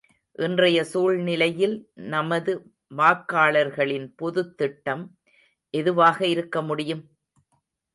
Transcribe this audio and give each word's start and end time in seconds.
இன்றைய 0.39 0.79
சூழ்நிலையில் 0.83 1.75
நமது 2.07 2.55
வாக்காளர்களின் 2.97 4.09
பொதுத்திட்டம் 4.17 5.05
எதுவாக 5.73 6.27
இருக்க 6.27 6.61
முடியும்? 6.61 7.05